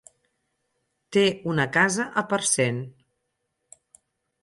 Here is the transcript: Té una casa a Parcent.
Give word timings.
Té 1.17 1.23
una 1.53 1.69
casa 1.77 2.09
a 2.23 2.27
Parcent. 2.35 2.83